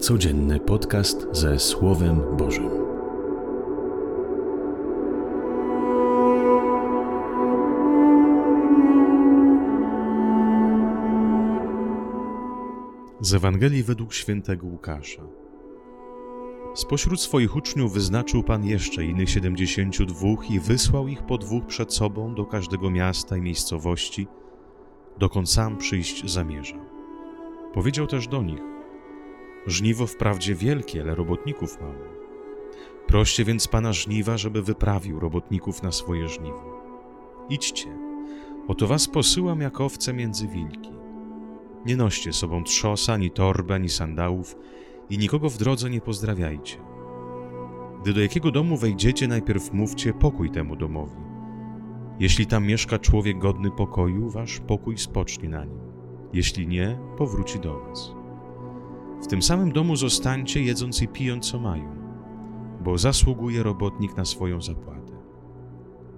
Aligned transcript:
Codzienny 0.00 0.60
podcast 0.60 1.26
ze 1.32 1.58
Słowem 1.58 2.36
Bożym. 2.36 2.70
Z 13.20 13.34
Ewangelii 13.34 13.82
według 13.82 14.14
świętego 14.14 14.66
Łukasza. 14.66 15.22
Spośród 16.74 17.20
swoich 17.20 17.56
uczniów 17.56 17.92
wyznaczył 17.92 18.42
Pan 18.42 18.64
jeszcze 18.64 19.04
innych 19.04 19.30
siedemdziesięciu 19.30 20.06
dwóch 20.06 20.50
i 20.50 20.60
wysłał 20.60 21.08
ich 21.08 21.22
po 21.22 21.38
dwóch 21.38 21.66
przed 21.66 21.94
sobą 21.94 22.34
do 22.34 22.44
każdego 22.44 22.90
miasta 22.90 23.36
i 23.36 23.40
miejscowości, 23.40 24.26
dokąd 25.18 25.50
sam 25.50 25.76
przyjść 25.76 26.30
zamierza. 26.30 26.76
Powiedział 27.74 28.06
też 28.06 28.28
do 28.28 28.42
nich: 28.42 28.75
Żniwo 29.66 30.06
wprawdzie 30.06 30.54
wielkie, 30.54 31.02
ale 31.02 31.14
robotników 31.14 31.80
mało. 31.80 32.16
Proście 33.06 33.44
więc 33.44 33.68
Pana 33.68 33.92
żniwa, 33.92 34.36
żeby 34.36 34.62
wyprawił 34.62 35.20
robotników 35.20 35.82
na 35.82 35.92
swoje 35.92 36.28
żniwo. 36.28 36.82
Idźcie, 37.48 37.88
oto 38.68 38.86
was 38.86 39.08
posyłam 39.08 39.60
jak 39.60 39.80
owce 39.80 40.12
między 40.12 40.48
wilki. 40.48 40.90
Nie 41.86 41.96
noście 41.96 42.32
sobą 42.32 42.64
trzosa, 42.64 43.12
ani 43.12 43.30
torby, 43.30 43.74
ani 43.74 43.88
sandałów 43.88 44.56
i 45.10 45.18
nikogo 45.18 45.50
w 45.50 45.58
drodze 45.58 45.90
nie 45.90 46.00
pozdrawiajcie. 46.00 46.76
Gdy 48.02 48.12
do 48.12 48.20
jakiego 48.20 48.50
domu 48.50 48.76
wejdziecie, 48.76 49.28
najpierw 49.28 49.72
mówcie 49.72 50.12
pokój 50.12 50.50
temu 50.50 50.76
domowi. 50.76 51.16
Jeśli 52.18 52.46
tam 52.46 52.66
mieszka 52.66 52.98
człowiek 52.98 53.38
godny 53.38 53.70
pokoju, 53.70 54.30
wasz 54.30 54.60
pokój 54.60 54.98
spocznie 54.98 55.48
na 55.48 55.64
nim. 55.64 55.80
Jeśli 56.32 56.66
nie, 56.66 56.98
powróci 57.18 57.60
do 57.60 57.80
was. 57.80 58.15
W 59.22 59.26
tym 59.26 59.42
samym 59.42 59.72
domu 59.72 59.96
zostańcie, 59.96 60.62
jedząc 60.62 61.02
i 61.02 61.08
pijąc, 61.08 61.50
co 61.50 61.60
mają, 61.60 61.96
bo 62.80 62.98
zasługuje 62.98 63.62
robotnik 63.62 64.16
na 64.16 64.24
swoją 64.24 64.62
zapłatę. 64.62 65.12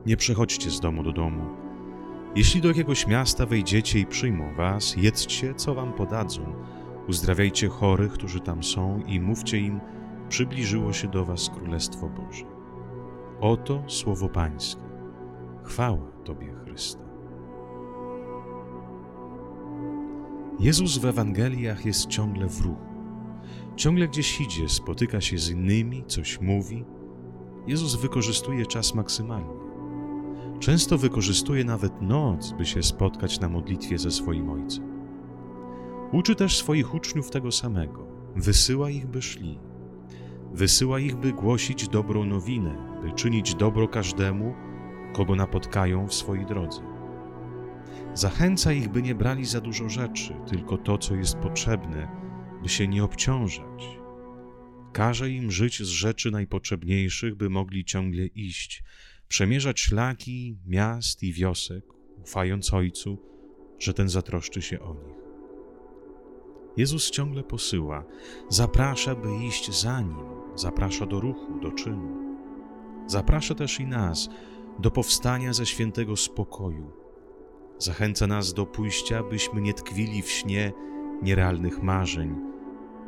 Nie 0.06 0.16
przechodźcie 0.16 0.70
z 0.70 0.80
domu 0.80 1.02
do 1.02 1.12
domu. 1.12 1.42
Jeśli 2.36 2.60
do 2.60 2.68
jakiegoś 2.68 3.06
miasta 3.06 3.46
wejdziecie 3.46 3.98
i 3.98 4.06
przyjmą 4.06 4.54
was, 4.54 4.96
jedzcie, 4.96 5.54
co 5.54 5.74
wam 5.74 5.92
podadzą, 5.92 6.42
uzdrawiajcie 7.08 7.68
chorych, 7.68 8.12
którzy 8.12 8.40
tam 8.40 8.62
są 8.62 9.02
i 9.06 9.20
mówcie 9.20 9.58
im, 9.58 9.80
przybliżyło 10.28 10.92
się 10.92 11.08
do 11.08 11.24
was 11.24 11.50
Królestwo 11.50 12.08
Boże. 12.08 12.44
Oto 13.40 13.82
słowo 13.86 14.28
Pańskie. 14.28 14.82
Chwała 15.64 16.12
Tobie, 16.24 16.52
Chryste. 16.64 17.07
Jezus 20.60 20.98
w 20.98 21.06
Ewangeliach 21.06 21.86
jest 21.86 22.06
ciągle 22.06 22.48
w 22.48 22.60
ruchu. 22.60 22.86
Ciągle 23.76 24.08
gdzieś 24.08 24.40
idzie, 24.40 24.68
spotyka 24.68 25.20
się 25.20 25.38
z 25.38 25.50
innymi, 25.50 26.04
coś 26.06 26.40
mówi. 26.40 26.84
Jezus 27.66 27.94
wykorzystuje 27.94 28.66
czas 28.66 28.94
maksymalnie. 28.94 29.58
Często 30.60 30.98
wykorzystuje 30.98 31.64
nawet 31.64 32.02
noc, 32.02 32.52
by 32.52 32.66
się 32.66 32.82
spotkać 32.82 33.40
na 33.40 33.48
modlitwie 33.48 33.98
ze 33.98 34.10
swoim 34.10 34.50
Ojcem. 34.50 34.84
Uczy 36.12 36.34
też 36.34 36.58
swoich 36.58 36.94
uczniów 36.94 37.30
tego 37.30 37.52
samego. 37.52 38.06
Wysyła 38.36 38.90
ich, 38.90 39.06
by 39.06 39.22
szli. 39.22 39.58
Wysyła 40.52 41.00
ich, 41.00 41.16
by 41.16 41.32
głosić 41.32 41.88
dobrą 41.88 42.24
nowinę, 42.24 43.00
by 43.02 43.12
czynić 43.12 43.54
dobro 43.54 43.88
każdemu, 43.88 44.54
kogo 45.12 45.36
napotkają 45.36 46.08
w 46.08 46.14
swojej 46.14 46.46
drodze. 46.46 46.97
Zachęca 48.14 48.72
ich, 48.72 48.88
by 48.88 49.02
nie 49.02 49.14
brali 49.14 49.44
za 49.44 49.60
dużo 49.60 49.88
rzeczy, 49.88 50.34
tylko 50.46 50.78
to, 50.78 50.98
co 50.98 51.14
jest 51.14 51.36
potrzebne, 51.36 52.08
by 52.62 52.68
się 52.68 52.88
nie 52.88 53.04
obciążać. 53.04 53.98
Każe 54.92 55.30
im 55.30 55.50
żyć 55.50 55.82
z 55.82 55.88
rzeczy 55.88 56.30
najpotrzebniejszych, 56.30 57.34
by 57.34 57.50
mogli 57.50 57.84
ciągle 57.84 58.26
iść, 58.26 58.82
przemierzać 59.28 59.80
szlaki 59.80 60.58
miast 60.66 61.22
i 61.22 61.32
wiosek, 61.32 61.84
ufając 62.22 62.74
Ojcu, 62.74 63.18
że 63.78 63.94
ten 63.94 64.08
zatroszczy 64.08 64.62
się 64.62 64.80
o 64.80 64.94
nich. 64.94 65.18
Jezus 66.76 67.10
ciągle 67.10 67.42
posyła, 67.42 68.04
zaprasza, 68.48 69.14
by 69.14 69.44
iść 69.44 69.80
za 69.80 70.00
nim, 70.00 70.16
zaprasza 70.54 71.06
do 71.06 71.20
ruchu, 71.20 71.60
do 71.60 71.72
czynu. 71.72 72.18
Zaprasza 73.06 73.54
też 73.54 73.80
i 73.80 73.86
nas 73.86 74.28
do 74.78 74.90
powstania 74.90 75.52
ze 75.52 75.66
świętego 75.66 76.16
spokoju. 76.16 77.07
Zachęca 77.78 78.26
nas 78.26 78.54
do 78.54 78.66
pójścia, 78.66 79.22
byśmy 79.22 79.60
nie 79.60 79.74
tkwili 79.74 80.22
w 80.22 80.30
śnie 80.30 80.72
nierealnych 81.22 81.82
marzeń, 81.82 82.36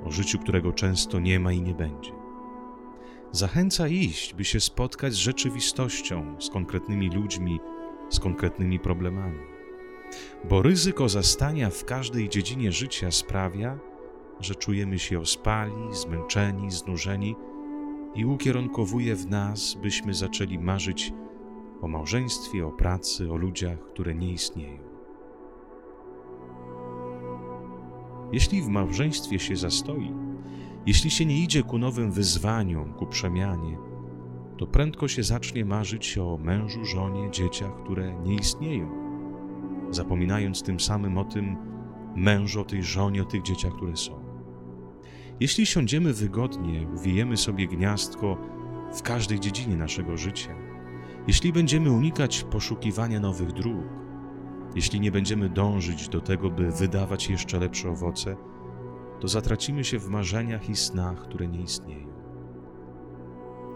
o 0.04 0.10
życiu, 0.10 0.38
którego 0.38 0.72
często 0.72 1.20
nie 1.20 1.40
ma 1.40 1.52
i 1.52 1.62
nie 1.62 1.74
będzie. 1.74 2.12
Zachęca 3.32 3.88
iść, 3.88 4.34
by 4.34 4.44
się 4.44 4.60
spotkać 4.60 5.12
z 5.12 5.16
rzeczywistością, 5.16 6.36
z 6.40 6.50
konkretnymi 6.50 7.10
ludźmi, 7.10 7.60
z 8.10 8.20
konkretnymi 8.20 8.80
problemami. 8.80 9.38
Bo 10.44 10.62
ryzyko 10.62 11.08
zastania 11.08 11.70
w 11.70 11.84
każdej 11.84 12.28
dziedzinie 12.28 12.72
życia 12.72 13.10
sprawia, 13.10 13.78
że 14.40 14.54
czujemy 14.54 14.98
się 14.98 15.20
ospali, 15.20 15.72
zmęczeni, 15.92 16.70
znużeni 16.70 17.36
i 18.14 18.24
ukierunkowuje 18.24 19.16
w 19.16 19.26
nas, 19.26 19.74
byśmy 19.74 20.14
zaczęli 20.14 20.58
marzyć 20.58 21.12
o 21.82 21.88
małżeństwie, 21.88 22.66
o 22.66 22.70
pracy, 22.70 23.32
o 23.32 23.36
ludziach, 23.36 23.78
które 23.78 24.14
nie 24.14 24.32
istnieją. 24.32 24.78
Jeśli 28.32 28.62
w 28.62 28.68
małżeństwie 28.68 29.38
się 29.38 29.56
zastoi, 29.56 30.14
jeśli 30.86 31.10
się 31.10 31.26
nie 31.26 31.42
idzie 31.42 31.62
ku 31.62 31.78
nowym 31.78 32.12
wyzwaniom, 32.12 32.94
ku 32.94 33.06
przemianie, 33.06 33.78
to 34.58 34.66
prędko 34.66 35.08
się 35.08 35.22
zacznie 35.22 35.64
marzyć 35.64 36.18
o 36.18 36.38
mężu, 36.42 36.84
żonie, 36.84 37.30
dzieciach, 37.30 37.76
które 37.84 38.14
nie 38.14 38.34
istnieją, 38.34 38.90
zapominając 39.90 40.62
tym 40.62 40.80
samym 40.80 41.18
o 41.18 41.24
tym 41.24 41.56
mężu, 42.16 42.60
o 42.60 42.64
tej 42.64 42.82
żonie, 42.82 43.22
o 43.22 43.24
tych 43.24 43.42
dzieciach, 43.42 43.72
które 43.72 43.96
są. 43.96 44.24
Jeśli 45.40 45.66
siądziemy 45.66 46.12
wygodnie, 46.12 46.88
uwijemy 46.94 47.36
sobie 47.36 47.66
gniazdko 47.66 48.36
w 48.94 49.02
każdej 49.02 49.40
dziedzinie 49.40 49.76
naszego 49.76 50.16
życia, 50.16 50.69
jeśli 51.30 51.52
będziemy 51.52 51.90
unikać 51.90 52.44
poszukiwania 52.44 53.20
nowych 53.20 53.52
dróg, 53.52 53.84
jeśli 54.74 55.00
nie 55.00 55.12
będziemy 55.12 55.48
dążyć 55.48 56.08
do 56.08 56.20
tego, 56.20 56.50
by 56.50 56.70
wydawać 56.70 57.30
jeszcze 57.30 57.58
lepsze 57.58 57.90
owoce, 57.90 58.36
to 59.20 59.28
zatracimy 59.28 59.84
się 59.84 59.98
w 59.98 60.08
marzeniach 60.08 60.70
i 60.70 60.76
snach, 60.76 61.22
które 61.22 61.48
nie 61.48 61.60
istnieją. 61.60 62.08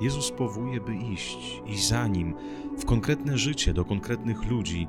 Jezus 0.01 0.31
powołuje, 0.31 0.81
by 0.81 0.97
iść 0.97 1.63
i 1.67 1.79
za 1.79 2.07
nim 2.07 2.35
w 2.79 2.85
konkretne 2.85 3.39
życie, 3.39 3.75
do 3.75 3.85
konkretnych 3.85 4.51
ludzi, 4.51 4.89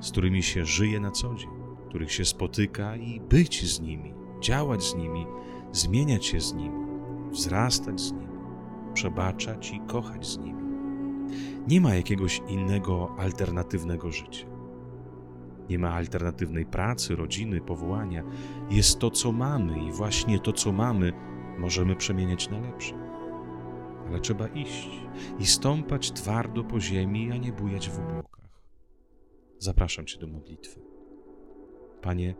z 0.00 0.10
którymi 0.10 0.42
się 0.42 0.64
żyje 0.64 1.00
na 1.00 1.10
co 1.10 1.34
dzień, 1.34 1.50
których 1.88 2.12
się 2.12 2.24
spotyka 2.24 2.96
i 2.96 3.20
być 3.20 3.74
z 3.74 3.80
nimi, 3.80 4.14
działać 4.40 4.84
z 4.84 4.94
nimi, 4.94 5.26
zmieniać 5.72 6.26
się 6.26 6.40
z 6.40 6.54
nimi, 6.54 6.86
wzrastać 7.30 8.00
z 8.00 8.12
nimi, 8.12 8.36
przebaczać 8.94 9.70
i 9.70 9.80
kochać 9.80 10.26
z 10.26 10.38
nimi. 10.38 10.65
Nie 11.68 11.80
ma 11.80 11.94
jakiegoś 11.94 12.42
innego 12.48 13.14
alternatywnego 13.18 14.10
życia. 14.10 14.46
Nie 15.68 15.78
ma 15.78 15.90
alternatywnej 15.90 16.66
pracy, 16.66 17.16
rodziny, 17.16 17.60
powołania. 17.60 18.22
Jest 18.70 18.98
to, 18.98 19.10
co 19.10 19.32
mamy, 19.32 19.84
i 19.84 19.92
właśnie 19.92 20.38
to, 20.38 20.52
co 20.52 20.72
mamy, 20.72 21.12
możemy 21.58 21.96
przemieniać 21.96 22.50
na 22.50 22.60
lepsze. 22.60 22.94
Ale 24.08 24.20
trzeba 24.20 24.48
iść 24.48 24.90
i 25.38 25.46
stąpać 25.46 26.12
twardo 26.12 26.64
po 26.64 26.80
ziemi, 26.80 27.32
a 27.32 27.36
nie 27.36 27.52
bujać 27.52 27.90
w 27.90 27.98
obłokach. 27.98 28.50
Zapraszam 29.58 30.06
Cię 30.06 30.18
do 30.18 30.26
modlitwy. 30.26 30.80
Panie, 32.02 32.34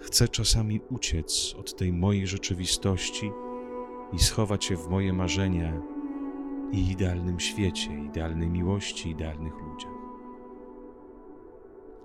chcę 0.00 0.28
czasami 0.28 0.80
uciec 0.90 1.54
od 1.58 1.76
tej 1.76 1.92
mojej 1.92 2.26
rzeczywistości 2.26 3.30
i 4.12 4.18
schować 4.18 4.64
się 4.64 4.76
w 4.76 4.88
moje 4.88 5.12
marzenia 5.12 5.82
i 6.72 6.90
idealnym 6.90 7.40
świecie, 7.40 7.98
idealnej 7.98 8.50
miłości, 8.50 9.10
idealnych 9.10 9.54
ludziach 9.54 9.96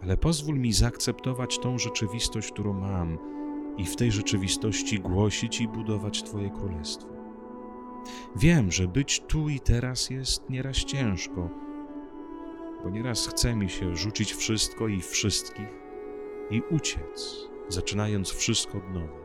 ale 0.03 0.17
pozwól 0.17 0.59
mi 0.59 0.73
zaakceptować 0.73 1.59
tą 1.59 1.77
rzeczywistość, 1.77 2.51
którą 2.51 2.73
mam 2.73 3.17
i 3.77 3.85
w 3.85 3.95
tej 3.95 4.11
rzeczywistości 4.11 4.99
głosić 4.99 5.61
i 5.61 5.67
budować 5.67 6.23
Twoje 6.23 6.49
królestwo. 6.49 7.07
Wiem, 8.35 8.71
że 8.71 8.87
być 8.87 9.19
tu 9.19 9.49
i 9.49 9.59
teraz 9.59 10.09
jest 10.09 10.49
nieraz 10.49 10.77
ciężko, 10.77 11.49
bo 12.83 12.89
nieraz 12.89 13.27
chce 13.27 13.55
mi 13.55 13.69
się 13.69 13.95
rzucić 13.95 14.33
wszystko 14.33 14.87
i 14.87 15.01
wszystkich 15.01 15.81
i 16.49 16.61
uciec, 16.71 17.47
zaczynając 17.69 18.29
wszystko 18.29 18.77
od 18.77 18.93
nowa. 18.93 19.21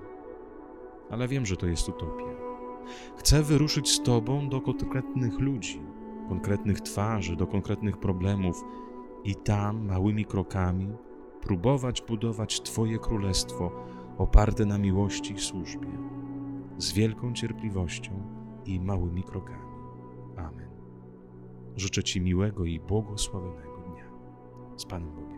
Ale 1.10 1.28
wiem, 1.28 1.46
że 1.46 1.56
to 1.56 1.66
jest 1.66 1.88
utopia. 1.88 2.45
Chcę 3.16 3.42
wyruszyć 3.42 3.90
z 3.90 4.02
Tobą 4.02 4.48
do 4.48 4.60
konkretnych 4.60 5.38
ludzi, 5.40 5.80
konkretnych 6.28 6.80
twarzy, 6.80 7.36
do 7.36 7.46
konkretnych 7.46 7.96
problemów 7.96 8.64
i 9.24 9.34
tam 9.34 9.86
małymi 9.86 10.24
krokami 10.24 10.88
próbować 11.42 12.02
budować 12.02 12.60
Twoje 12.60 12.98
królestwo 12.98 13.72
oparte 14.18 14.66
na 14.66 14.78
miłości 14.78 15.34
i 15.34 15.38
służbie. 15.38 15.88
z 16.78 16.92
wielką 16.92 17.32
cierpliwością 17.32 18.12
i 18.66 18.80
małymi 18.80 19.22
krokami. 19.22 19.72
Amen. 20.36 20.70
Życzę 21.76 22.02
Ci 22.02 22.20
miłego 22.20 22.64
i 22.64 22.80
błogosławionego 22.80 23.78
dnia. 23.78 24.04
Z 24.76 24.84
Panem 24.84 25.10
Bogiem. 25.14 25.35